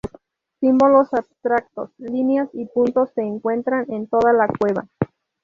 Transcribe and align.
Símbolos 0.59 1.13
abstractos, 1.13 1.91
líneas 1.99 2.49
y 2.53 2.65
puntos, 2.65 3.11
se 3.13 3.21
encuentran 3.21 3.85
en 3.93 4.07
toda 4.07 4.33
la 4.33 4.47
cueva. 4.47 4.87